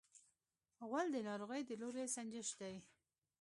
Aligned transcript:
غول 0.87 1.07
د 1.13 1.17
ناروغۍ 1.27 1.61
د 1.65 1.71
لوری 1.81 2.05
سنجش 2.15 2.49
دی. 2.59 2.75